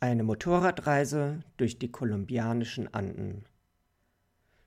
[0.00, 3.46] Eine Motorradreise durch die kolumbianischen Anden.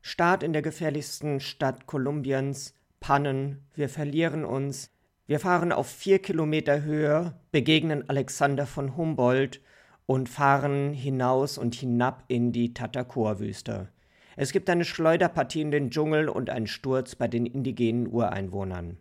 [0.01, 4.91] Start in der gefährlichsten Stadt Kolumbiens, Pannen, wir verlieren uns.
[5.27, 9.61] Wir fahren auf vier Kilometer Höhe, begegnen Alexander von Humboldt
[10.05, 13.87] und fahren hinaus und hinab in die Tatacoa-Wüste.
[14.35, 18.97] Es gibt eine Schleuderpartie in den Dschungel und einen Sturz bei den indigenen Ureinwohnern.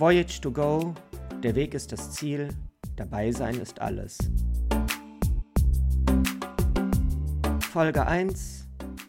[0.00, 0.94] Voyage to go,
[1.42, 2.48] der Weg ist das Ziel,
[2.96, 4.16] dabei sein ist alles.
[7.70, 8.66] Folge 1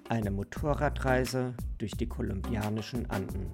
[0.10, 3.50] Eine Motorradreise durch die kolumbianischen Anden.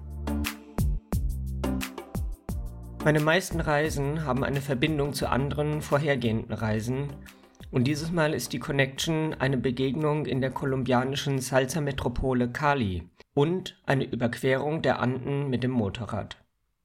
[3.04, 7.12] Meine meisten Reisen haben eine Verbindung zu anderen vorhergehenden Reisen
[7.70, 14.10] und dieses Mal ist die Connection eine Begegnung in der kolumbianischen Salsa-Metropole Cali und eine
[14.10, 16.36] Überquerung der Anden mit dem Motorrad.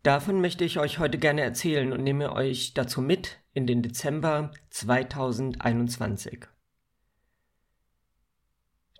[0.03, 4.51] Davon möchte ich euch heute gerne erzählen und nehme euch dazu mit in den Dezember
[4.69, 6.39] 2021.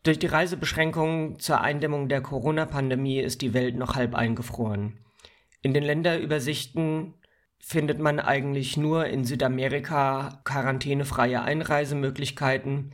[0.03, 4.97] Durch die Reisebeschränkungen zur Eindämmung der Corona-Pandemie ist die Welt noch halb eingefroren.
[5.61, 7.15] In den Länderübersichten
[7.59, 12.93] findet man eigentlich nur in Südamerika quarantänefreie Einreisemöglichkeiten.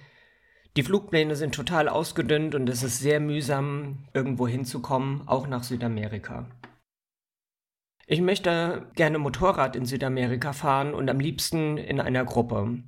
[0.78, 6.48] Die Flugpläne sind total ausgedünnt und es ist sehr mühsam, irgendwo hinzukommen, auch nach Südamerika.
[8.12, 12.80] Ich möchte gerne Motorrad in Südamerika fahren und am liebsten in einer Gruppe.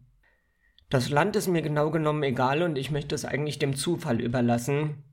[0.90, 5.04] Das Land ist mir genau genommen egal und ich möchte es eigentlich dem Zufall überlassen.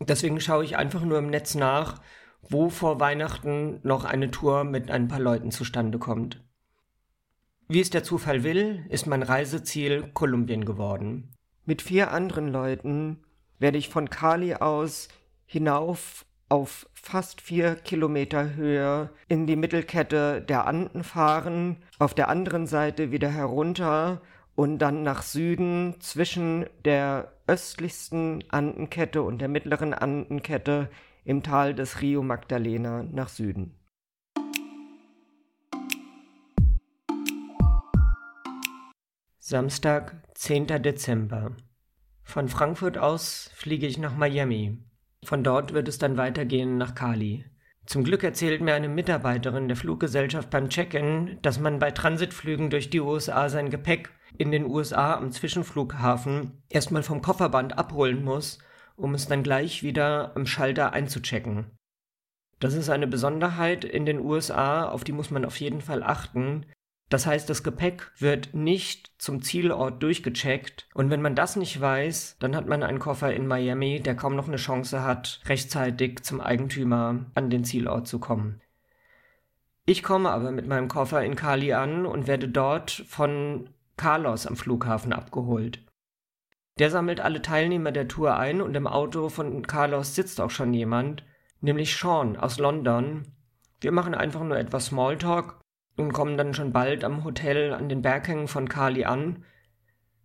[0.00, 2.02] Deswegen schaue ich einfach nur im Netz nach,
[2.42, 6.42] wo vor Weihnachten noch eine Tour mit ein paar Leuten zustande kommt.
[7.68, 11.36] Wie es der Zufall will, ist mein Reiseziel Kolumbien geworden.
[11.66, 13.22] Mit vier anderen Leuten
[13.60, 15.06] werde ich von Cali aus
[15.46, 22.66] hinauf auf fast vier Kilometer Höhe in die Mittelkette der Anden fahren, auf der anderen
[22.66, 24.20] Seite wieder herunter
[24.54, 30.90] und dann nach Süden zwischen der östlichsten Andenkette und der mittleren Andenkette
[31.24, 33.74] im Tal des Rio Magdalena nach Süden.
[39.38, 40.66] Samstag, 10.
[40.66, 41.56] Dezember.
[42.22, 44.91] Von Frankfurt aus fliege ich nach Miami.
[45.24, 47.44] Von dort wird es dann weitergehen nach Cali.
[47.86, 52.90] Zum Glück erzählt mir eine Mitarbeiterin der Fluggesellschaft beim Check-in, dass man bei Transitflügen durch
[52.90, 58.58] die USA sein Gepäck in den USA am Zwischenflughafen erstmal vom Kofferband abholen muss,
[58.96, 61.70] um es dann gleich wieder am Schalter einzuchecken.
[62.60, 66.66] Das ist eine Besonderheit in den USA, auf die muss man auf jeden Fall achten,
[67.12, 72.36] das heißt, das Gepäck wird nicht zum Zielort durchgecheckt und wenn man das nicht weiß,
[72.38, 76.40] dann hat man einen Koffer in Miami, der kaum noch eine Chance hat, rechtzeitig zum
[76.40, 78.62] Eigentümer an den Zielort zu kommen.
[79.84, 83.68] Ich komme aber mit meinem Koffer in Cali an und werde dort von
[83.98, 85.84] Carlos am Flughafen abgeholt.
[86.78, 90.72] Der sammelt alle Teilnehmer der Tour ein und im Auto von Carlos sitzt auch schon
[90.72, 91.24] jemand,
[91.60, 93.34] nämlich Sean aus London.
[93.82, 95.61] Wir machen einfach nur etwas Smalltalk
[95.96, 99.44] und kommen dann schon bald am Hotel an den Berghängen von Cali an.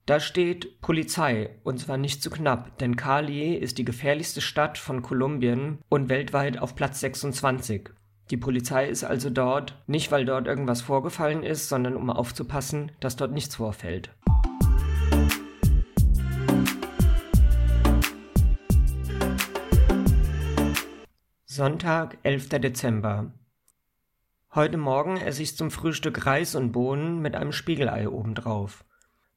[0.05, 5.01] Da steht Polizei, und zwar nicht zu knapp, denn Cali ist die gefährlichste Stadt von
[5.01, 7.89] Kolumbien und weltweit auf Platz 26.
[8.29, 13.15] Die Polizei ist also dort, nicht weil dort irgendwas vorgefallen ist, sondern um aufzupassen, dass
[13.15, 14.09] dort nichts vorfällt.
[21.45, 22.49] Sonntag, 11.
[22.49, 23.31] Dezember.
[24.55, 28.85] Heute Morgen esse ich zum Frühstück Reis und Bohnen mit einem Spiegelei obendrauf.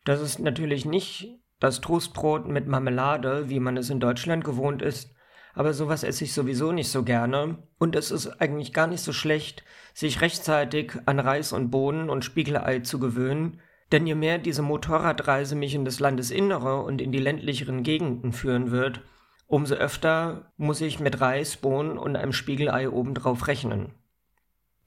[0.04, 5.12] Das ist natürlich nicht das Toastbrot mit Marmelade, wie man es in Deutschland gewohnt ist,
[5.52, 9.12] aber sowas esse ich sowieso nicht so gerne und es ist eigentlich gar nicht so
[9.12, 13.60] schlecht, sich rechtzeitig an Reis und Bohnen und Spiegelei zu gewöhnen,
[13.90, 18.70] denn je mehr diese Motorradreise mich in das Landesinnere und in die ländlicheren Gegenden führen
[18.70, 19.02] wird,
[19.48, 23.92] umso öfter muss ich mit Reis, Bohnen und einem Spiegelei obendrauf rechnen.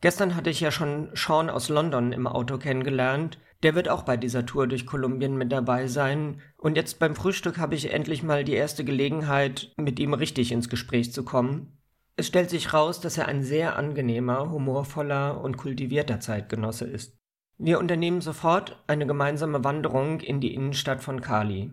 [0.03, 3.39] Gestern hatte ich ja schon Sean aus London im Auto kennengelernt.
[3.63, 6.41] Der wird auch bei dieser Tour durch Kolumbien mit dabei sein.
[6.57, 10.67] Und jetzt beim Frühstück habe ich endlich mal die erste Gelegenheit, mit ihm richtig ins
[10.67, 11.77] Gespräch zu kommen.
[12.17, 17.15] Es stellt sich raus, dass er ein sehr angenehmer, humorvoller und kultivierter Zeitgenosse ist.
[17.57, 21.71] Wir unternehmen sofort eine gemeinsame Wanderung in die Innenstadt von Cali.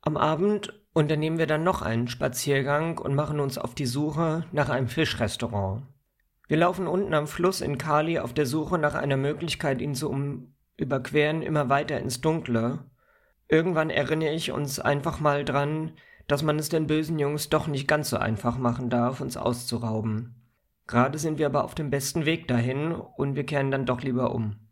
[0.00, 4.68] Am Abend unternehmen wir dann noch einen Spaziergang und machen uns auf die Suche nach
[4.68, 5.82] einem Fischrestaurant.
[6.48, 10.08] Wir laufen unten am Fluss in Kali auf der Suche nach einer Möglichkeit, ihn zu
[10.08, 12.78] um überqueren, immer weiter ins Dunkle.
[13.48, 15.92] Irgendwann erinnere ich uns einfach mal dran,
[16.26, 20.36] dass man es den bösen Jungs doch nicht ganz so einfach machen darf, uns auszurauben.
[20.86, 24.34] Gerade sind wir aber auf dem besten Weg dahin und wir kehren dann doch lieber
[24.34, 24.67] um.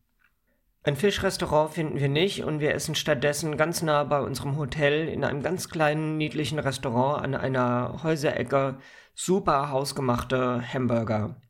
[0.86, 5.24] Ein Fischrestaurant finden wir nicht und wir essen stattdessen ganz nah bei unserem Hotel in
[5.24, 8.76] einem ganz kleinen, niedlichen Restaurant an einer Häuserecke
[9.12, 11.40] super hausgemachte Hamburger.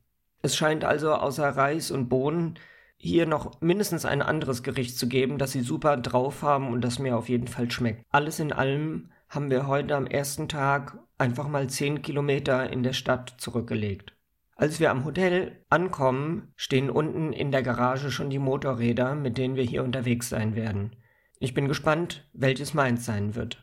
[0.40, 2.58] Es scheint also außer Reis und Bohnen
[2.96, 6.98] hier noch mindestens ein anderes Gericht zu geben, das sie super drauf haben und das
[6.98, 8.06] mir auf jeden Fall schmeckt.
[8.10, 12.94] Alles in allem haben wir heute am ersten Tag einfach mal 10 Kilometer in der
[12.94, 14.15] Stadt zurückgelegt.
[14.58, 19.54] Als wir am Hotel ankommen, stehen unten in der Garage schon die Motorräder, mit denen
[19.54, 20.96] wir hier unterwegs sein werden.
[21.38, 23.62] Ich bin gespannt, welches meins sein wird.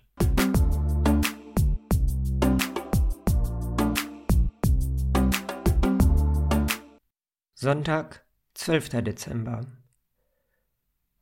[7.56, 8.90] Sonntag, 12.
[9.02, 9.62] Dezember.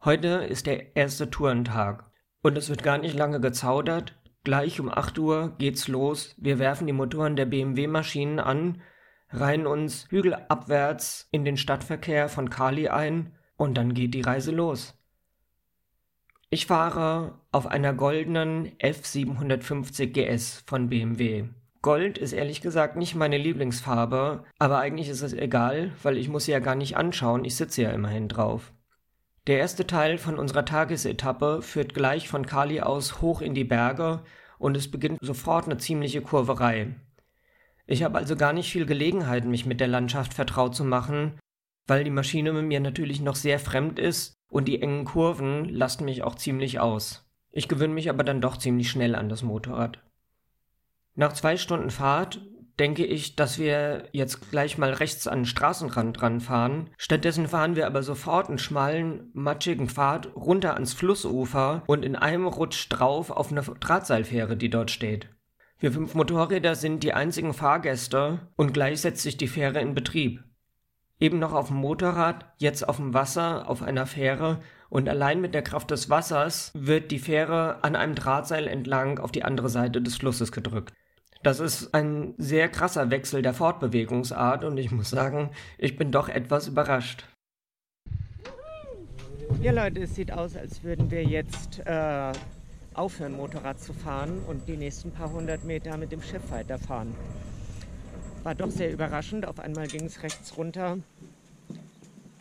[0.04, 4.20] Heute ist der erste Tourentag und es wird gar nicht lange gezaudert.
[4.44, 6.36] Gleich um 8 Uhr geht's los.
[6.38, 8.82] Wir werfen die Motoren der BMW-Maschinen an
[9.32, 14.98] reihen uns hügelabwärts in den Stadtverkehr von Kali ein und dann geht die Reise los.
[16.50, 21.46] Ich fahre auf einer goldenen F750 GS von BMW.
[21.82, 26.46] Gold ist ehrlich gesagt nicht meine Lieblingsfarbe, aber eigentlich ist es egal, weil ich muss
[26.46, 28.74] sie ja gar nicht anschauen, ich sitze ja immerhin drauf.
[29.48, 34.22] Der erste Teil von unserer Tagesetappe führt gleich von Kali aus hoch in die Berge
[34.60, 36.94] und es beginnt sofort eine ziemliche Kurverei.
[37.88, 41.40] Ich habe also gar nicht viel Gelegenheit, mich mit der Landschaft vertraut zu machen,
[41.88, 46.24] weil die Maschine mir natürlich noch sehr fremd ist und die engen Kurven lasten mich
[46.24, 47.28] auch ziemlich aus.
[47.52, 50.00] Ich gewöhne mich aber dann doch ziemlich schnell an das Motorrad.
[51.16, 52.42] Nach zwei Stunden Fahrt
[52.80, 56.90] denke ich, dass wir jetzt gleich mal rechts an den Straßenrand ranfahren.
[56.98, 62.48] Stattdessen fahren wir aber sofort einen schmalen, matschigen Pfad runter ans Flussufer und in einem
[62.48, 65.30] Rutsch drauf auf eine Drahtseilfähre, die dort steht.
[65.82, 70.44] Wir fünf Motorräder sind die einzigen Fahrgäste und gleich setzt sich die Fähre in Betrieb.
[71.20, 75.56] Eben noch auf dem Motorrad, jetzt auf dem Wasser, auf einer Fähre und allein mit
[75.56, 80.04] der Kraft des Wassers wird die Fähre an einem Drahtseil entlang auf die andere Seite
[80.04, 80.94] des Flusses gedrückt.
[81.42, 85.50] Das ist ein sehr krasser Wechsel der Fortbewegungsart und ich muss sagen,
[85.80, 87.26] ich bin doch etwas überrascht.
[89.60, 92.34] Ja Leute, es sieht aus, als würden wir jetzt äh,
[92.94, 97.16] aufhören, Motorrad zu fahren und die nächsten paar hundert Meter mit dem Schiff weiterfahren.
[98.44, 99.46] War doch sehr überraschend.
[99.46, 100.98] Auf einmal ging es rechts runter.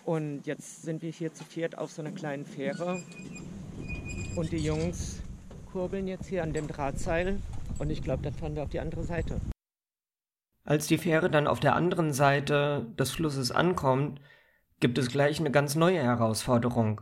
[0.05, 3.03] Und jetzt sind wir hier zu viert auf so einer kleinen Fähre.
[4.37, 5.21] Und die Jungs
[5.73, 7.39] kurbeln jetzt hier an dem Drahtseil.
[7.79, 9.41] Und ich glaube, dann fahren wir auf die andere Seite.
[10.65, 14.21] Als die Fähre dann auf der anderen Seite des Flusses ankommt,
[14.79, 17.01] gibt es gleich eine ganz neue Herausforderung.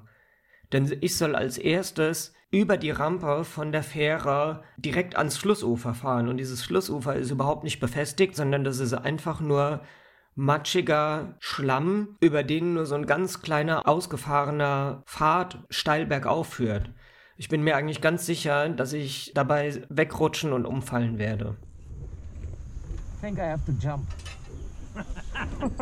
[0.73, 6.29] Denn ich soll als erstes über die Rampe von der Fähre direkt ans Flussufer fahren.
[6.29, 9.83] Und dieses Flussufer ist überhaupt nicht befestigt, sondern das ist einfach nur
[10.35, 16.91] matschiger Schlamm, über den nur so ein ganz kleiner ausgefahrener Pfad steil bergauf führt.
[17.37, 21.57] Ich bin mir eigentlich ganz sicher, dass ich dabei wegrutschen und umfallen werde.
[23.17, 24.07] I think I have to jump.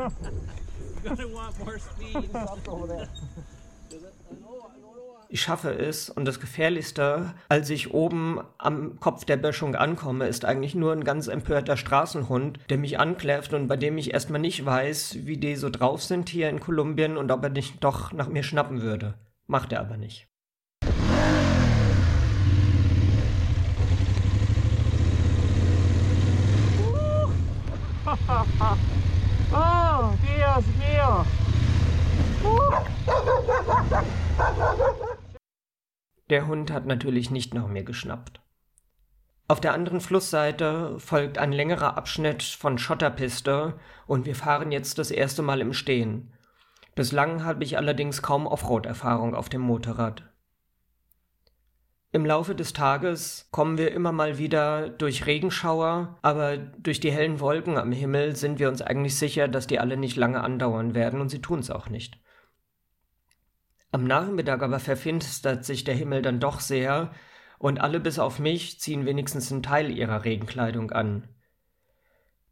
[1.04, 2.30] You're gonna want more speed.
[2.66, 3.08] over there.
[5.36, 10.46] Ich schaffe es und das Gefährlichste, als ich oben am Kopf der Böschung ankomme, ist
[10.46, 14.64] eigentlich nur ein ganz empörter Straßenhund, der mich ankläfft und bei dem ich erstmal nicht
[14.64, 18.28] weiß, wie die so drauf sind hier in Kolumbien und ob er nicht doch nach
[18.28, 19.12] mir schnappen würde.
[19.46, 20.26] Macht er aber nicht.
[29.52, 31.26] oh, Dios mío.
[36.28, 38.40] Der Hund hat natürlich nicht nach mir geschnappt.
[39.48, 43.74] Auf der anderen Flussseite folgt ein längerer Abschnitt von Schotterpiste
[44.08, 46.32] und wir fahren jetzt das erste Mal im Stehen.
[46.96, 50.24] Bislang habe ich allerdings kaum Offroad-Erfahrung auf dem Motorrad.
[52.10, 57.38] Im Laufe des Tages kommen wir immer mal wieder durch Regenschauer, aber durch die hellen
[57.38, 61.20] Wolken am Himmel sind wir uns eigentlich sicher, dass die alle nicht lange andauern werden
[61.20, 62.18] und sie tun es auch nicht.
[63.92, 67.12] Am Nachmittag aber verfinstert sich der Himmel dann doch sehr,
[67.58, 71.28] und alle bis auf mich ziehen wenigstens einen Teil ihrer Regenkleidung an.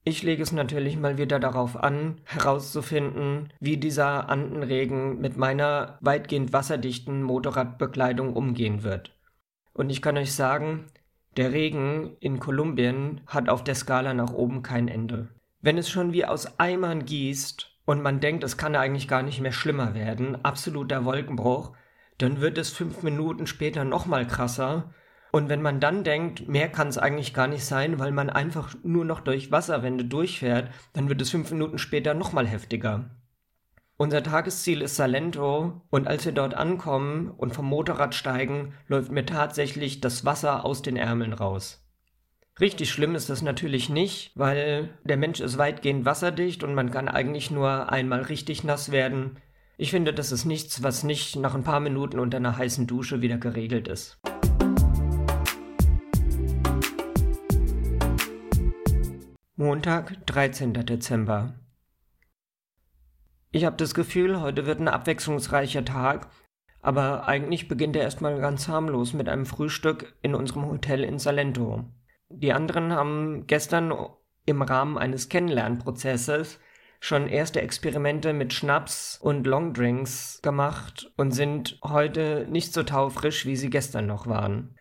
[0.06, 6.52] Ich lege es natürlich mal wieder darauf an, herauszufinden, wie dieser Andenregen mit meiner weitgehend
[6.52, 9.16] wasserdichten Motorradbekleidung umgehen wird.
[9.72, 10.86] Und ich kann euch sagen,
[11.38, 15.30] der Regen in Kolumbien hat auf der Skala nach oben kein Ende.
[15.62, 19.40] Wenn es schon wie aus Eimern gießt und man denkt, es kann eigentlich gar nicht
[19.40, 21.72] mehr schlimmer werden, absoluter Wolkenbruch,
[22.18, 24.92] dann wird es fünf Minuten später nochmal krasser.
[25.32, 28.74] Und wenn man dann denkt, mehr kann es eigentlich gar nicht sein, weil man einfach
[28.84, 33.10] nur noch durch Wasserwände durchfährt, dann wird es fünf Minuten später nochmal heftiger.
[33.96, 39.26] Unser Tagesziel ist Salento und als wir dort ankommen und vom Motorrad steigen, läuft mir
[39.26, 41.83] tatsächlich das Wasser aus den Ärmeln raus.
[42.60, 47.08] Richtig schlimm ist das natürlich nicht, weil der Mensch ist weitgehend wasserdicht und man kann
[47.08, 49.38] eigentlich nur einmal richtig nass werden.
[49.76, 53.22] Ich finde, das ist nichts, was nicht nach ein paar Minuten unter einer heißen Dusche
[53.22, 54.20] wieder geregelt ist.
[59.56, 60.74] Montag, 13.
[60.74, 61.54] Dezember.
[63.50, 66.28] Ich habe das Gefühl, heute wird ein abwechslungsreicher Tag,
[66.82, 71.84] aber eigentlich beginnt er erstmal ganz harmlos mit einem Frühstück in unserem Hotel in Salento.
[72.28, 73.92] Die anderen haben gestern
[74.46, 76.58] im Rahmen eines Kennenlernprozesses
[77.00, 83.56] schon erste Experimente mit Schnaps und Longdrinks gemacht und sind heute nicht so taufrisch, wie
[83.56, 84.74] sie gestern noch waren.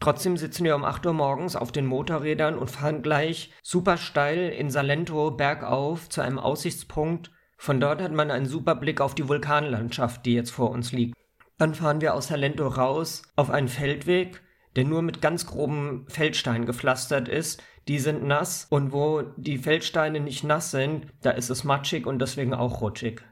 [0.00, 4.48] Trotzdem sitzen wir um 8 Uhr morgens auf den Motorrädern und fahren gleich super steil
[4.48, 7.30] in Salento bergauf zu einem Aussichtspunkt.
[7.58, 11.14] Von dort hat man einen super Blick auf die Vulkanlandschaft, die jetzt vor uns liegt.
[11.58, 14.42] Dann fahren wir aus Salento raus auf einen Feldweg,
[14.76, 17.62] der nur mit ganz grobem Feldstein gepflastert ist.
[17.88, 22.20] Die sind nass und wo die Feldsteine nicht nass sind, da ist es matschig und
[22.20, 23.22] deswegen auch rutschig.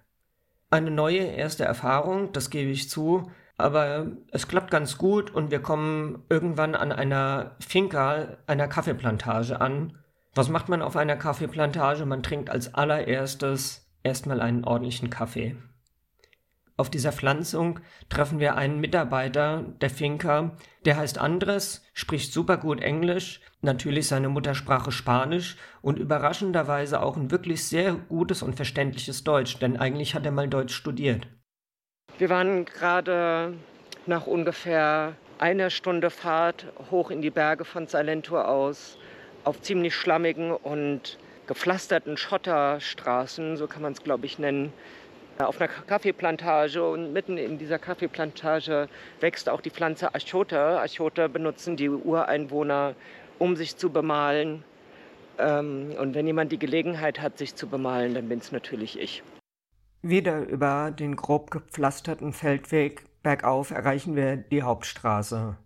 [0.71, 5.61] Eine neue erste Erfahrung, das gebe ich zu, aber es klappt ganz gut und wir
[5.61, 9.99] kommen irgendwann an einer Finca, einer Kaffeeplantage an.
[10.35, 12.07] Was macht man auf einer Kaffeeplantage?
[12.07, 15.57] Man trinkt als allererstes erstmal einen ordentlichen Kaffee.
[16.79, 22.81] Auf dieser Pflanzung treffen wir einen Mitarbeiter der Finca, der heißt Andres, spricht super gut
[22.81, 29.59] Englisch, natürlich seine Muttersprache Spanisch und überraschenderweise auch ein wirklich sehr gutes und verständliches Deutsch,
[29.59, 31.27] denn eigentlich hat er mal Deutsch studiert.
[32.17, 33.55] Wir waren gerade
[34.07, 38.99] nach ungefähr einer Stunde Fahrt hoch in die Berge von Salento aus
[39.43, 41.19] auf ziemlich schlammigen und
[41.49, 44.73] gepflasterten Schotterstraßen, so kann man es glaube ich nennen,
[45.47, 48.89] auf einer Kaffeeplantage und mitten in dieser Kaffeeplantage
[49.21, 50.81] wächst auch die Pflanze Achote.
[50.81, 52.95] Achote benutzen die Ureinwohner,
[53.39, 54.65] um sich zu bemalen.
[55.39, 59.23] Ähm, und wenn jemand die Gelegenheit hat, sich zu bemalen, dann bin es natürlich ich.
[60.03, 65.57] Wieder über den grob gepflasterten Feldweg bergauf erreichen wir die Hauptstraße.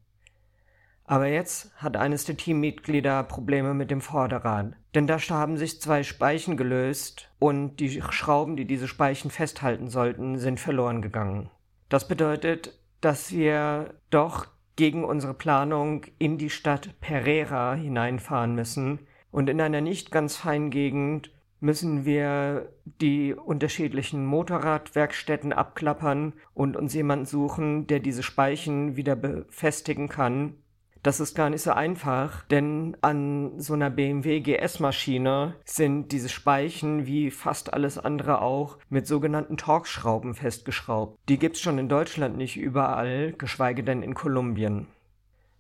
[1.05, 4.75] Aber jetzt hat eines der Teammitglieder Probleme mit dem Vorderrad.
[4.95, 10.39] Denn da haben sich zwei Speichen gelöst und die Schrauben, die diese Speichen festhalten sollten,
[10.39, 11.51] sind verloren gegangen.
[11.89, 19.01] Das bedeutet, dass wir doch gegen unsere Planung in die Stadt Pereira hineinfahren müssen.
[19.31, 21.31] Und in einer nicht ganz feinen Gegend
[21.61, 30.09] müssen wir die unterschiedlichen Motorradwerkstätten abklappern und uns jemanden suchen, der diese Speichen wieder befestigen
[30.09, 30.55] kann
[31.03, 37.07] das ist gar nicht so einfach, denn an so einer BMW GS-Maschine sind diese Speichen
[37.07, 41.19] wie fast alles andere auch mit sogenannten Torx-Schrauben festgeschraubt.
[41.29, 44.87] Die gibt's schon in Deutschland nicht überall, geschweige denn in Kolumbien.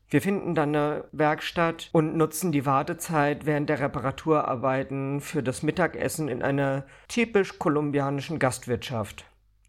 [0.08, 6.28] Wir finden dann eine Werkstatt und nutzen die Wartezeit während der Reparaturarbeiten für das Mittagessen
[6.28, 9.24] in einer typisch kolumbianischen Gastwirtschaft.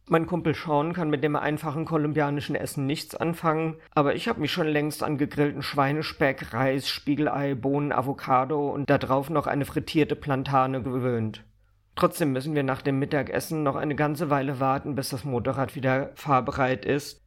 [0.09, 4.51] Mein Kumpel Sean kann mit dem einfachen kolumbianischen Essen nichts anfangen, aber ich habe mich
[4.51, 10.83] schon längst an gegrillten Schweinespeck, Reis, Spiegelei, Bohnen, Avocado und darauf noch eine frittierte Plantane
[10.83, 11.45] gewöhnt.
[11.95, 16.11] Trotzdem müssen wir nach dem Mittagessen noch eine ganze Weile warten, bis das Motorrad wieder
[16.15, 17.21] fahrbereit ist.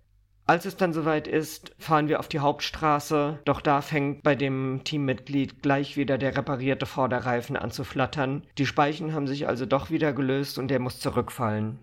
[0.44, 4.82] Als es dann soweit ist, fahren wir auf die Hauptstraße, doch da fängt bei dem
[4.84, 8.42] Teammitglied gleich wieder der reparierte Vorderreifen an zu flattern.
[8.58, 11.78] Die Speichen haben sich also doch wieder gelöst und er muss zurückfallen.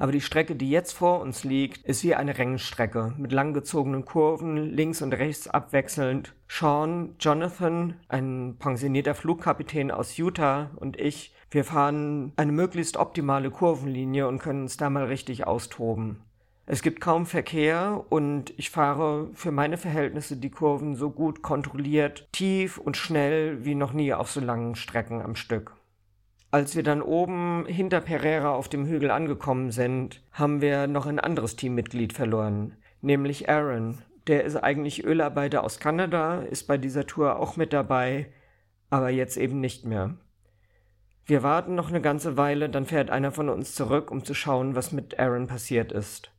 [0.00, 4.56] Aber die Strecke, die jetzt vor uns liegt, ist wie eine Rennstrecke mit langgezogenen Kurven,
[4.56, 6.32] links und rechts abwechselnd.
[6.48, 14.26] Sean, Jonathan, ein pensionierter Flugkapitän aus Utah und ich, wir fahren eine möglichst optimale Kurvenlinie
[14.26, 16.22] und können uns da mal richtig austoben.
[16.64, 22.26] Es gibt kaum Verkehr und ich fahre für meine Verhältnisse die Kurven so gut kontrolliert,
[22.32, 25.74] tief und schnell wie noch nie auf so langen Strecken am Stück.
[26.52, 31.20] Als wir dann oben hinter Pereira auf dem Hügel angekommen sind, haben wir noch ein
[31.20, 33.98] anderes Teammitglied verloren, nämlich Aaron.
[34.26, 38.32] Der ist eigentlich Ölarbeiter aus Kanada, ist bei dieser Tour auch mit dabei,
[38.90, 40.16] aber jetzt eben nicht mehr.
[41.24, 44.74] Wir warten noch eine ganze Weile, dann fährt einer von uns zurück, um zu schauen,
[44.74, 46.32] was mit Aaron passiert ist.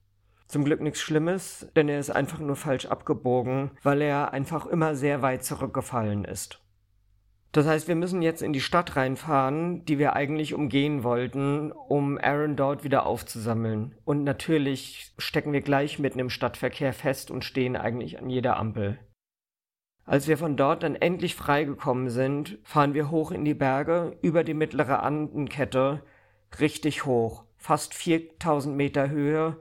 [0.49, 4.93] Zum Glück nichts Schlimmes, denn er ist einfach nur falsch abgebogen, weil er einfach immer
[4.95, 6.60] sehr weit zurückgefallen ist.
[7.51, 12.17] Das heißt, wir müssen jetzt in die Stadt reinfahren, die wir eigentlich umgehen wollten, um
[12.17, 13.93] Aaron dort wieder aufzusammeln.
[14.05, 18.99] Und natürlich stecken wir gleich mitten im Stadtverkehr fest und stehen eigentlich an jeder Ampel.
[20.05, 24.43] Als wir von dort dann endlich freigekommen sind, fahren wir hoch in die Berge, über
[24.43, 26.03] die mittlere Andenkette,
[26.59, 29.57] richtig hoch, fast 4000 Meter Höhe.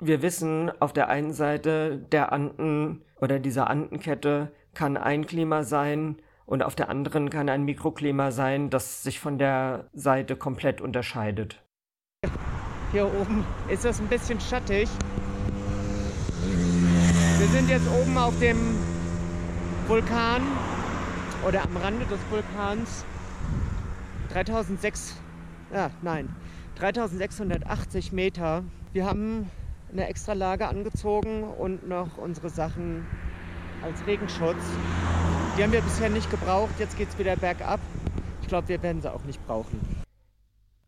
[0.00, 6.16] Wir wissen, auf der einen Seite der Anden oder dieser Andenkette kann ein Klima sein,
[6.46, 11.62] und auf der anderen kann ein Mikroklima sein, das sich von der Seite komplett unterscheidet.
[12.92, 14.88] Hier oben ist es ein bisschen schattig.
[17.38, 18.56] Wir sind jetzt oben auf dem
[19.88, 20.42] Vulkan
[21.46, 23.04] oder am Rande des Vulkans.
[24.32, 25.16] 3006,
[25.72, 26.28] ja, nein,
[26.76, 28.62] 3680 Meter.
[28.92, 29.50] Wir haben
[29.92, 33.06] eine extra Lage angezogen und noch unsere Sachen
[33.82, 34.62] als Regenschutz.
[35.56, 36.74] Die haben wir bisher nicht gebraucht.
[36.78, 37.80] Jetzt geht es wieder bergab.
[38.42, 39.80] Ich glaube, wir werden sie auch nicht brauchen.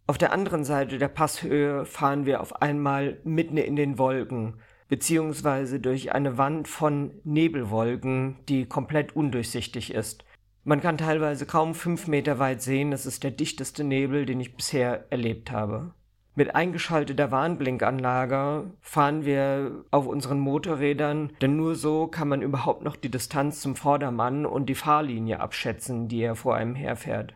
[0.06, 5.80] Auf der anderen Seite der Passhöhe fahren wir auf einmal mitten in den Wolken, beziehungsweise
[5.80, 10.26] durch eine Wand von Nebelwolken, die komplett undurchsichtig ist.
[10.64, 14.54] Man kann teilweise kaum fünf Meter weit sehen, das ist der dichteste Nebel, den ich
[14.54, 15.94] bisher erlebt habe.
[16.38, 22.94] Mit eingeschalteter Warnblinkanlage fahren wir auf unseren Motorrädern, denn nur so kann man überhaupt noch
[22.94, 27.34] die Distanz zum Vordermann und die Fahrlinie abschätzen, die er vor einem herfährt.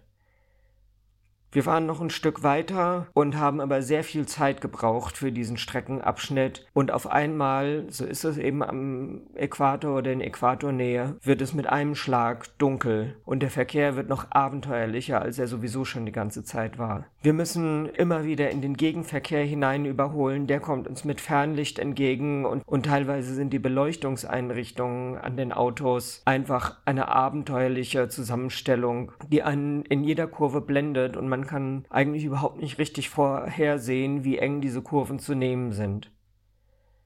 [1.55, 5.59] Wir fahren noch ein Stück weiter und haben aber sehr viel Zeit gebraucht für diesen
[5.59, 6.67] Streckenabschnitt.
[6.73, 11.67] Und auf einmal, so ist es eben am Äquator oder in Äquatornähe, wird es mit
[11.67, 16.43] einem Schlag dunkel und der Verkehr wird noch abenteuerlicher, als er sowieso schon die ganze
[16.43, 17.05] Zeit war.
[17.23, 22.47] Wir müssen immer wieder in den Gegenverkehr hinein überholen, der kommt uns mit Fernlicht entgegen
[22.47, 29.83] und, und teilweise sind die Beleuchtungseinrichtungen an den Autos einfach eine abenteuerliche Zusammenstellung, die einen
[29.83, 34.61] in jeder Kurve blendet und man man kann eigentlich überhaupt nicht richtig vorhersehen, wie eng
[34.61, 36.13] diese Kurven zu nehmen sind.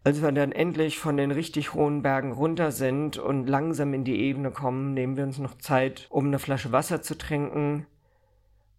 [0.04, 4.20] Als wir dann endlich von den richtig hohen Bergen runter sind und langsam in die
[4.20, 7.86] Ebene kommen, nehmen wir uns noch Zeit, um eine Flasche Wasser zu trinken.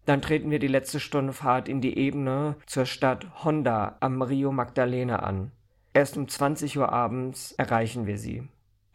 [0.06, 4.52] Dann treten wir die letzte Stunde Fahrt in die Ebene zur Stadt Honda am Rio
[4.52, 5.50] Magdalena an.
[5.92, 8.46] Erst um 20 Uhr abends erreichen wir sie.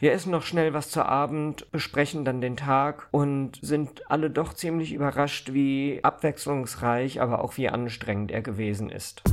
[0.04, 4.54] Wir essen noch schnell was zu Abend, besprechen dann den Tag und sind alle doch
[4.54, 9.24] ziemlich überrascht, wie abwechslungsreich, aber auch wie anstrengend er gewesen ist.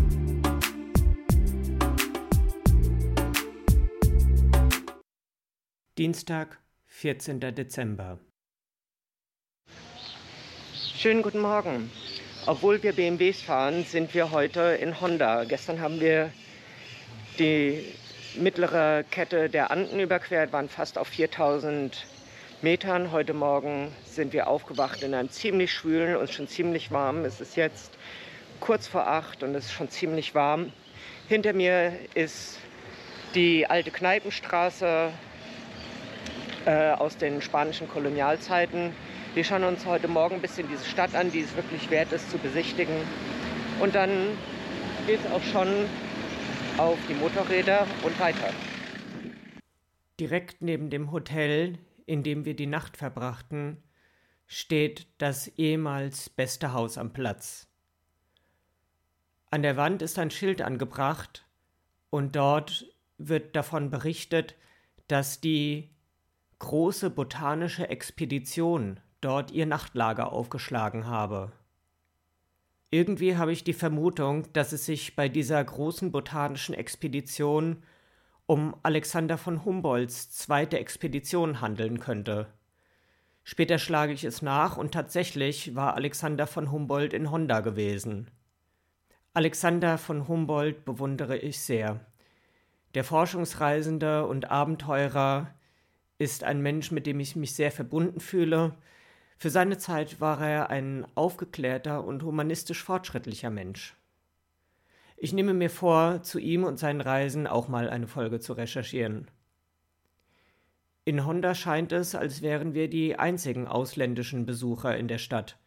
[5.99, 7.41] Dienstag, 14.
[7.41, 8.21] Dezember.
[10.95, 11.91] Schönen guten Morgen.
[12.47, 15.43] Obwohl wir BMWs fahren, sind wir heute in Honda.
[15.43, 16.31] Gestern haben wir
[17.41, 17.87] die
[18.37, 22.07] mittlere Kette der Anden überquert, waren fast auf 4000
[22.63, 23.11] Metern.
[23.11, 27.25] Heute Morgen sind wir aufgewacht in einem ziemlich schwülen und schon ziemlich warm.
[27.25, 27.93] Es ist jetzt
[28.61, 30.73] kurz vor acht und es ist schon ziemlich warm.
[31.29, 32.59] Hinter mir ist
[33.35, 35.11] die alte Kneipenstraße
[36.67, 38.93] äh, aus den spanischen Kolonialzeiten.
[39.35, 42.31] Wir schauen uns heute Morgen ein bisschen diese Stadt an, die es wirklich wert ist
[42.31, 42.95] zu besichtigen.
[43.81, 44.37] Und dann
[45.07, 45.69] geht es auch schon
[46.81, 48.55] auf die Motorräder und weiter.
[50.19, 53.83] Direkt neben dem Hotel, in dem wir die Nacht verbrachten,
[54.47, 57.69] steht das ehemals beste Haus am Platz.
[59.51, 61.45] An der Wand ist ein Schild angebracht
[62.09, 62.87] und dort
[63.19, 64.55] wird davon berichtet,
[65.07, 65.91] dass die
[66.61, 71.53] große botanische Expedition dort ihr Nachtlager aufgeschlagen habe.
[72.91, 77.85] Irgendwie habe ich die Vermutung, dass es sich bei dieser großen botanischen Expedition
[78.47, 82.49] um Alexander von Humboldts zweite Expedition handeln könnte.
[83.45, 88.29] Später schlage ich es nach und tatsächlich war Alexander von Humboldt in Honda gewesen.
[89.35, 92.05] Alexander von Humboldt bewundere ich sehr.
[92.95, 95.55] Der Forschungsreisende und Abenteurer
[96.19, 98.75] ist ein Mensch, mit dem ich mich sehr verbunden fühle
[99.41, 103.97] für seine Zeit war er ein aufgeklärter und humanistisch fortschrittlicher Mensch.
[105.17, 109.31] Ich nehme mir vor, zu ihm und seinen Reisen auch mal eine Folge zu recherchieren.
[111.07, 115.59] In Honda scheint es, als wären wir die einzigen ausländischen Besucher in der Stadt.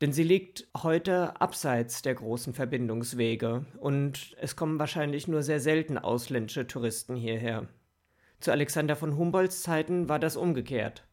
[0.00, 5.96] Denn sie liegt heute abseits der großen Verbindungswege und es kommen wahrscheinlich nur sehr selten
[5.96, 7.68] ausländische Touristen hierher.
[8.40, 11.04] Zu Alexander von Humboldts Zeiten war das umgekehrt.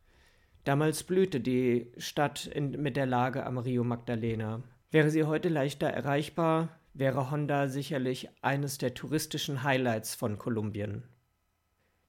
[0.63, 4.61] Damals blühte die Stadt in, mit der Lage am Rio Magdalena.
[4.91, 11.03] Wäre sie heute leichter erreichbar, wäre Honda sicherlich eines der touristischen Highlights von Kolumbien.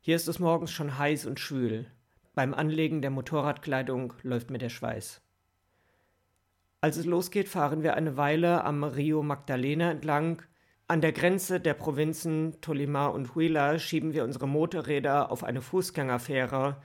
[0.00, 1.86] Hier ist es morgens schon heiß und schwül.
[2.34, 5.20] beim Anlegen der Motorradkleidung läuft mir der Schweiß.
[6.80, 10.42] Als es losgeht, fahren wir eine Weile am Rio Magdalena entlang.
[10.88, 16.80] An der Grenze der Provinzen Tolima und Huila schieben wir unsere Motorräder auf eine Fußgängerfähre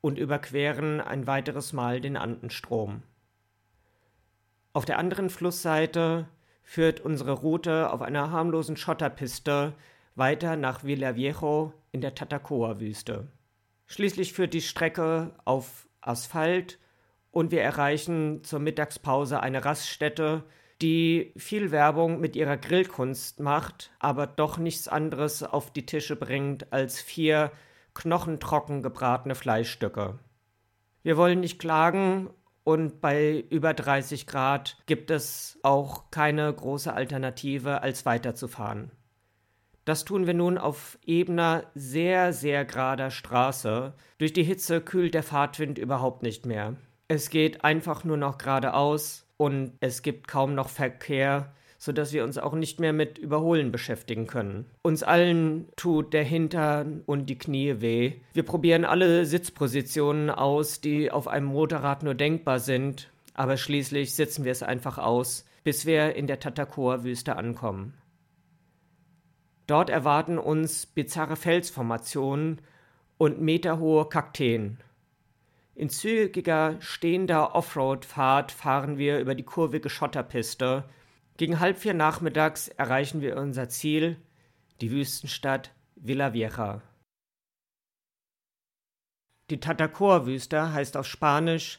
[0.00, 3.02] und überqueren ein weiteres Mal den Andenstrom.
[4.72, 6.28] Auf der anderen Flussseite
[6.62, 9.74] führt unsere Route auf einer harmlosen Schotterpiste
[10.14, 13.28] weiter nach Villaviejo in der Tatacoa-Wüste.
[13.86, 16.78] Schließlich führt die Strecke auf Asphalt
[17.30, 20.44] und wir erreichen zur Mittagspause eine Raststätte,
[20.82, 26.72] die viel Werbung mit ihrer Grillkunst macht, aber doch nichts anderes auf die Tische bringt
[26.72, 27.50] als vier
[27.98, 30.18] knochentrocken gebratene Fleischstücke.
[31.02, 32.30] Wir wollen nicht klagen
[32.64, 38.92] und bei über 30 Grad gibt es auch keine große Alternative, als weiterzufahren.
[39.84, 43.94] Das tun wir nun auf ebener, sehr, sehr gerader Straße.
[44.18, 46.76] Durch die Hitze kühlt der Fahrtwind überhaupt nicht mehr.
[47.08, 52.36] Es geht einfach nur noch geradeaus und es gibt kaum noch Verkehr, sodass wir uns
[52.38, 54.66] auch nicht mehr mit Überholen beschäftigen können.
[54.82, 58.14] Uns allen tut der Hintern und die Knie weh.
[58.34, 64.44] Wir probieren alle Sitzpositionen aus, die auf einem Motorrad nur denkbar sind, aber schließlich sitzen
[64.44, 67.94] wir es einfach aus, bis wir in der Tatacoa-Wüste ankommen.
[69.68, 72.60] Dort erwarten uns bizarre Felsformationen
[73.18, 74.78] und meterhohe Kakteen.
[75.74, 80.84] In zügiger, stehender Offroad-Fahrt fahren wir über die kurvige Schotterpiste.
[81.38, 84.16] Gegen halb vier nachmittags erreichen wir unser Ziel,
[84.80, 86.82] die Wüstenstadt Villa Vieja.
[89.48, 91.78] Die Tatacoa-Wüste heißt auf Spanisch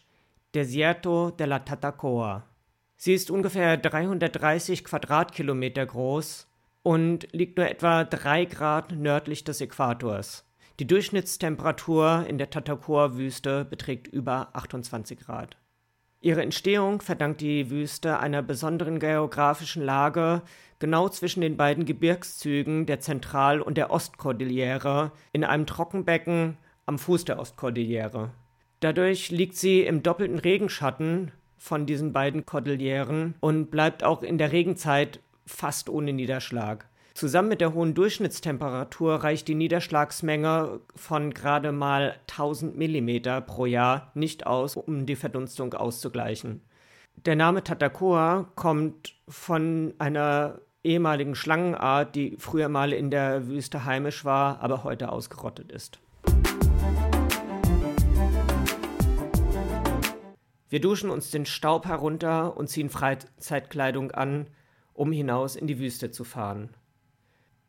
[0.55, 2.47] Desierto de la Tatacoa.
[2.95, 6.47] Sie ist ungefähr 330 Quadratkilometer groß
[6.81, 10.45] und liegt nur etwa drei Grad nördlich des Äquators.
[10.79, 15.57] Die Durchschnittstemperatur in der Tatacoa-Wüste beträgt über 28 Grad.
[16.21, 20.41] Ihre Entstehung verdankt die Wüste einer besonderen geografischen Lage
[20.77, 27.23] genau zwischen den beiden Gebirgszügen der Zentral- und der Ostkordillere in einem Trockenbecken am Fuß
[27.23, 28.31] der Ostkordillere.
[28.81, 34.51] Dadurch liegt sie im doppelten Regenschatten von diesen beiden Kordilleren und bleibt auch in der
[34.51, 36.88] Regenzeit fast ohne Niederschlag.
[37.19, 44.09] Zusammen mit der hohen Durchschnittstemperatur reicht die Niederschlagsmenge von gerade mal 1000 mm pro Jahr
[44.13, 46.61] nicht aus, um die Verdunstung auszugleichen.
[47.25, 54.23] Der Name Tatacoa kommt von einer ehemaligen Schlangenart, die früher mal in der Wüste heimisch
[54.23, 55.99] war, aber heute ausgerottet ist.
[60.69, 64.47] Wir duschen uns den Staub herunter und ziehen Freizeitkleidung an,
[64.93, 66.69] um hinaus in die Wüste zu fahren.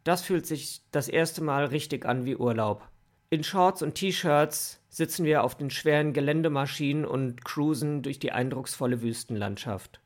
[0.05, 2.89] Das fühlt sich das erste Mal richtig an wie Urlaub.
[3.29, 9.03] In Shorts und T-Shirts sitzen wir auf den schweren Geländemaschinen und cruisen durch die eindrucksvolle
[9.03, 10.01] Wüstenlandschaft.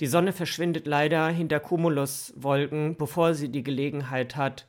[0.00, 4.66] Die Sonne verschwindet leider hinter Cumuluswolken, bevor sie die Gelegenheit hat,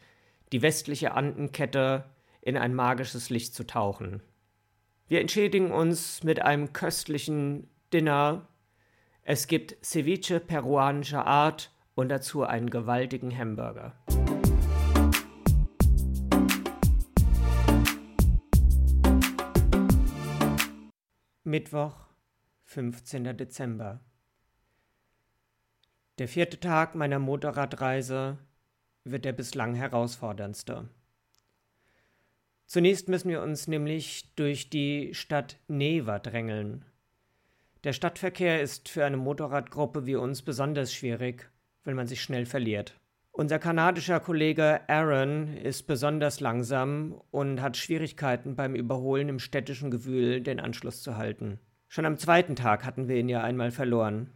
[0.52, 2.06] die westliche Andenkette
[2.42, 4.22] in ein magisches Licht zu tauchen.
[5.08, 8.48] Wir entschädigen uns mit einem köstlichen Dinner.
[9.24, 13.94] Es gibt Ceviche peruanischer Art und dazu einen gewaltigen Hamburger.
[21.56, 21.96] Mittwoch,
[22.66, 23.38] 15.
[23.38, 24.02] Dezember.
[26.18, 28.38] Der vierte Tag meiner Motorradreise
[29.06, 30.90] wird der bislang herausforderndste.
[32.66, 36.84] Zunächst müssen wir uns nämlich durch die Stadt Neva drängeln.
[37.86, 41.50] Der Stadtverkehr ist für eine Motorradgruppe wie uns besonders schwierig,
[41.86, 43.00] wenn man sich schnell verliert.
[43.38, 50.40] Unser kanadischer Kollege Aaron ist besonders langsam und hat Schwierigkeiten beim Überholen im städtischen Gewühl
[50.40, 51.60] den Anschluss zu halten.
[51.90, 54.32] Schon am zweiten Tag hatten wir ihn ja einmal verloren.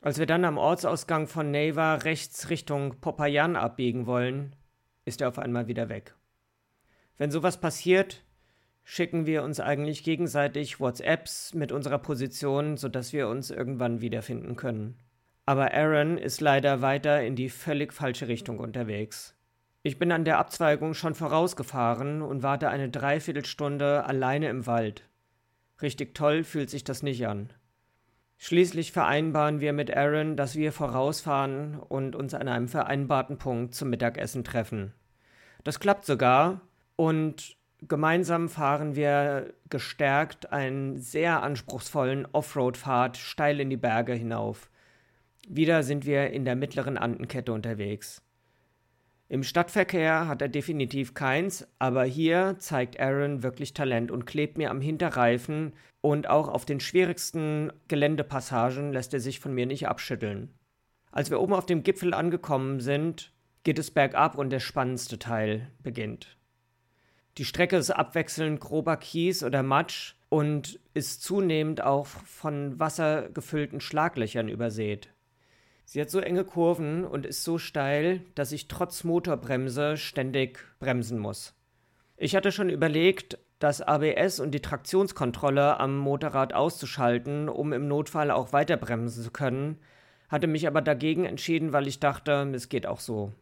[0.00, 4.56] Als wir dann am Ortsausgang von Neva rechts Richtung Popayan abbiegen wollen,
[5.04, 6.14] ist er auf einmal wieder weg.
[7.18, 8.24] Wenn sowas passiert,
[8.82, 14.96] schicken wir uns eigentlich gegenseitig WhatsApps mit unserer Position, sodass wir uns irgendwann wiederfinden können.
[15.48, 19.34] Aber Aaron ist leider weiter in die völlig falsche Richtung unterwegs.
[19.82, 25.08] Ich bin an der Abzweigung schon vorausgefahren und warte eine Dreiviertelstunde alleine im Wald.
[25.80, 27.48] Richtig toll fühlt sich das nicht an.
[28.36, 33.88] Schließlich vereinbaren wir mit Aaron, dass wir vorausfahren und uns an einem vereinbarten Punkt zum
[33.88, 34.92] Mittagessen treffen.
[35.64, 36.60] Das klappt sogar
[36.94, 44.68] und gemeinsam fahren wir gestärkt einen sehr anspruchsvollen Offroad-Pfad steil in die Berge hinauf.
[45.50, 48.22] Wieder sind wir in der mittleren Andenkette unterwegs.
[49.30, 54.70] Im Stadtverkehr hat er definitiv keins, aber hier zeigt Aaron wirklich Talent und klebt mir
[54.70, 60.52] am Hinterreifen und auch auf den schwierigsten Geländepassagen lässt er sich von mir nicht abschütteln.
[61.12, 63.32] Als wir oben auf dem Gipfel angekommen sind,
[63.64, 66.36] geht es bergab und der spannendste Teil beginnt.
[67.38, 74.48] Die Strecke ist abwechselnd grober Kies oder Matsch und ist zunehmend auch von wassergefüllten Schlaglöchern
[74.48, 75.08] übersät.
[75.90, 81.18] Sie hat so enge Kurven und ist so steil, dass ich trotz Motorbremse ständig bremsen
[81.18, 81.54] muss.
[82.18, 88.30] Ich hatte schon überlegt, das ABS und die Traktionskontrolle am Motorrad auszuschalten, um im Notfall
[88.30, 89.78] auch weiter bremsen zu können,
[90.28, 93.32] hatte mich aber dagegen entschieden, weil ich dachte, es geht auch so.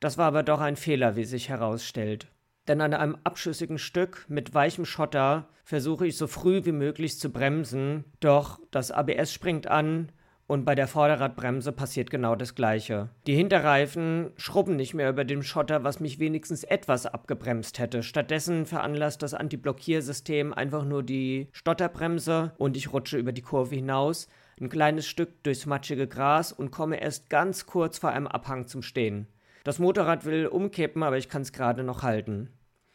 [0.00, 2.26] Das war aber doch ein Fehler, wie sich herausstellt.
[2.66, 7.30] Denn an einem abschüssigen Stück mit weichem Schotter versuche ich so früh wie möglich zu
[7.30, 10.10] bremsen, doch das ABS springt an
[10.46, 13.08] und bei der Vorderradbremse passiert genau das Gleiche.
[13.26, 18.02] Die Hinterreifen schrubben nicht mehr über dem Schotter, was mich wenigstens etwas abgebremst hätte.
[18.02, 24.28] Stattdessen veranlasst das Antiblockiersystem einfach nur die Stotterbremse und ich rutsche über die Kurve hinaus,
[24.60, 28.82] ein kleines Stück durchs matschige Gras und komme erst ganz kurz vor einem Abhang zum
[28.82, 29.26] Stehen.
[29.64, 32.50] Das Motorrad will umkippen, aber ich kann es gerade noch halten.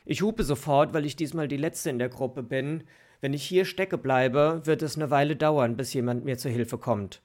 [0.06, 2.86] Ich hupe sofort, weil ich diesmal die Letzte in der Gruppe bin.
[3.20, 6.78] Wenn ich hier stecke bleibe, wird es eine Weile dauern, bis jemand mir zur Hilfe
[6.78, 7.22] kommt.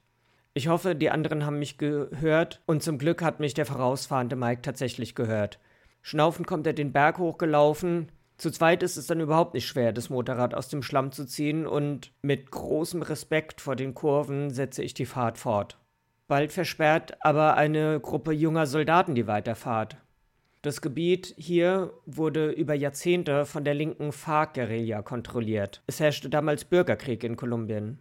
[0.57, 4.63] Ich hoffe, die anderen haben mich gehört und zum Glück hat mich der vorausfahrende Mike
[4.63, 5.59] tatsächlich gehört.
[6.01, 8.11] Schnaufend kommt er den Berg hochgelaufen.
[8.37, 11.67] Zu zweit ist es dann überhaupt nicht schwer, das Motorrad aus dem Schlamm zu ziehen
[11.67, 15.77] und mit großem Respekt vor den Kurven setze ich die Fahrt fort.
[16.27, 19.97] Bald versperrt aber eine Gruppe junger Soldaten die Weiterfahrt.
[20.63, 25.83] Das Gebiet hier wurde über Jahrzehnte von der linken FARC-Guerilla kontrolliert.
[25.85, 27.99] Es herrschte damals Bürgerkrieg in Kolumbien.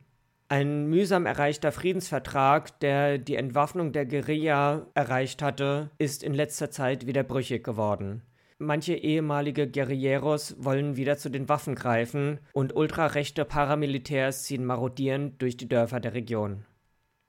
[0.49, 7.07] Ein mühsam erreichter Friedensvertrag, der die Entwaffnung der Guerilla erreicht hatte, ist in letzter Zeit
[7.07, 8.23] wieder brüchig geworden.
[8.59, 15.57] Manche ehemalige Guerilleros wollen wieder zu den Waffen greifen und ultrarechte Paramilitärs ziehen marodierend durch
[15.57, 16.65] die Dörfer der Region.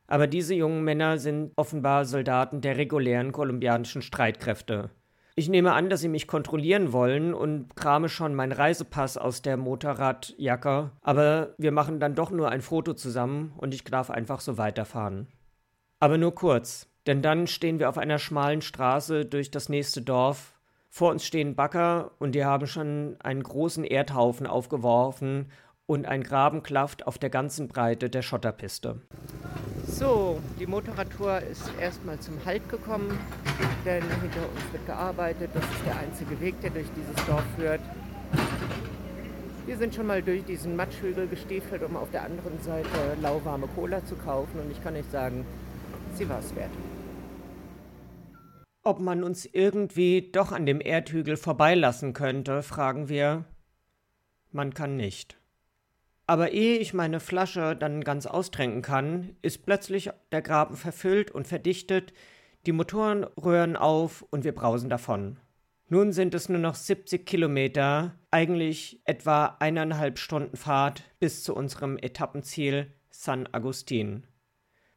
[0.06, 4.92] Aber diese jungen Männer sind offenbar Soldaten der regulären kolumbianischen Streitkräfte.
[5.40, 9.56] Ich nehme an, dass sie mich kontrollieren wollen und krame schon meinen Reisepass aus der
[9.56, 14.58] Motorradjacke, aber wir machen dann doch nur ein Foto zusammen und ich darf einfach so
[14.58, 15.28] weiterfahren.
[16.00, 20.54] Aber nur kurz, denn dann stehen wir auf einer schmalen Straße durch das nächste Dorf.
[20.90, 25.52] Vor uns stehen Bagger und die haben schon einen großen Erdhaufen aufgeworfen
[25.88, 29.02] und ein Graben klafft auf der ganzen Breite der Schotterpiste.
[29.88, 33.18] So, die Motorradtour ist erstmal zum Halt gekommen,
[33.86, 35.50] denn hinter uns wird gearbeitet.
[35.54, 37.80] Das ist der einzige Weg, der durch dieses Dorf führt.
[39.66, 42.88] Wir sind schon mal durch diesen Matschhügel gestiefelt, um auf der anderen Seite
[43.22, 44.60] lauwarme Cola zu kaufen.
[44.60, 45.46] Und ich kann euch sagen,
[46.16, 46.72] sie war es wert.
[48.84, 53.46] Ob man uns irgendwie doch an dem Erdhügel vorbeilassen könnte, fragen wir.
[54.52, 55.38] Man kann nicht.
[56.28, 61.48] Aber ehe ich meine Flasche dann ganz austränken kann, ist plötzlich der Graben verfüllt und
[61.48, 62.14] verdichtet,
[62.66, 65.40] die Motoren röhren auf und wir brausen davon.
[65.88, 71.98] Nun sind es nur noch 70 Kilometer, eigentlich etwa eineinhalb Stunden Fahrt bis zu unserem
[71.98, 74.28] Etappenziel San Agustin.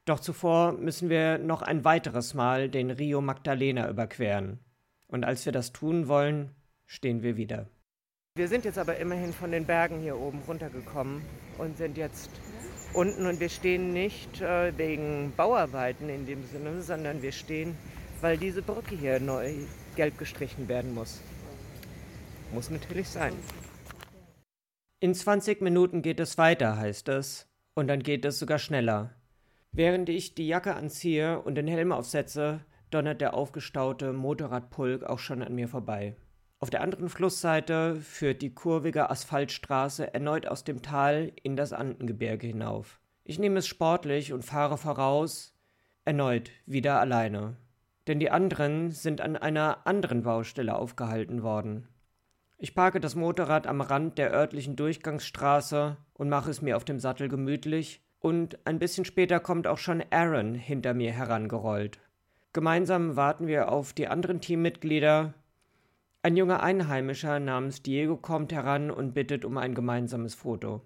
[0.05, 4.59] Doch zuvor müssen wir noch ein weiteres Mal den Rio Magdalena überqueren.
[5.07, 6.51] Und als wir das tun wollen,
[6.87, 7.69] stehen wir wieder.
[8.37, 11.21] Wir sind jetzt aber immerhin von den Bergen hier oben runtergekommen
[11.59, 12.31] und sind jetzt
[12.95, 17.77] unten und wir stehen nicht äh, wegen Bauarbeiten in dem Sinne, sondern wir stehen,
[18.21, 19.53] weil diese Brücke hier neu
[19.97, 21.21] gelb gestrichen werden muss.
[22.55, 23.33] Muss natürlich sein.
[25.01, 29.13] In 20 Minuten geht es weiter, heißt es, und dann geht es sogar schneller.
[29.73, 35.43] Während ich die Jacke anziehe und den Helm aufsetze, donnert der aufgestaute Motorradpulk auch schon
[35.43, 36.15] an mir vorbei.
[36.63, 42.47] Auf der anderen Flussseite führt die kurvige Asphaltstraße erneut aus dem Tal in das Andengebirge
[42.47, 43.01] hinauf.
[43.25, 45.55] Ich nehme es sportlich und fahre voraus,
[46.05, 47.57] erneut wieder alleine.
[48.07, 51.89] Denn die anderen sind an einer anderen Baustelle aufgehalten worden.
[52.59, 57.01] Ich parke das Motorrad am Rand der örtlichen Durchgangsstraße und mache es mir auf dem
[57.01, 61.99] Sattel gemütlich, und ein bisschen später kommt auch schon Aaron hinter mir herangerollt.
[62.53, 65.33] Gemeinsam warten wir auf die anderen Teammitglieder,
[66.23, 70.83] ein junger Einheimischer namens Diego kommt heran und bittet um ein gemeinsames Foto.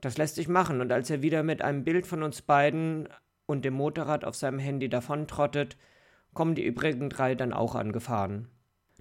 [0.00, 3.08] Das lässt sich machen, und als er wieder mit einem Bild von uns beiden
[3.46, 5.76] und dem Motorrad auf seinem Handy davontrottet,
[6.34, 8.48] kommen die übrigen drei dann auch angefahren.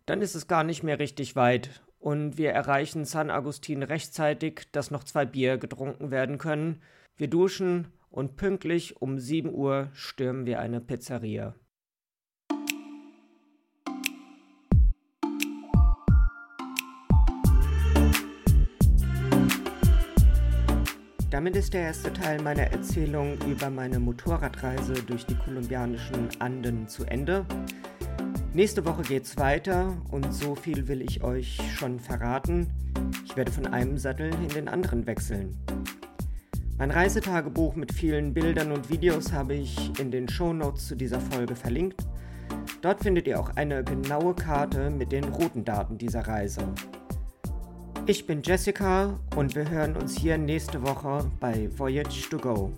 [0.05, 4.91] Dann ist es gar nicht mehr richtig weit, und wir erreichen San Agustin rechtzeitig, dass
[4.91, 6.81] noch zwei Bier getrunken werden können.
[7.17, 11.55] Wir duschen und pünktlich um sieben Uhr stürmen wir eine Pizzeria.
[21.37, 27.05] Damit ist der erste Teil meiner Erzählung über meine Motorradreise durch die kolumbianischen Anden zu
[27.05, 27.45] Ende.
[28.53, 32.71] Nächste Woche geht's weiter und so viel will ich euch schon verraten.
[33.23, 35.55] Ich werde von einem Sattel in den anderen wechseln.
[36.79, 41.55] Mein Reisetagebuch mit vielen Bildern und Videos habe ich in den Shownotes zu dieser Folge
[41.55, 42.03] verlinkt.
[42.81, 46.73] Dort findet ihr auch eine genaue Karte mit den Routendaten dieser Reise.
[48.09, 52.71] Ich bin Jessica und wir hören uns hier nächste Woche bei Voyage to Go.